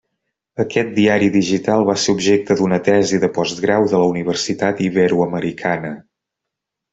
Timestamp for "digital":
1.35-1.85